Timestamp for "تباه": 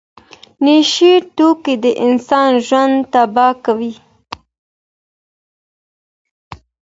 3.13-3.53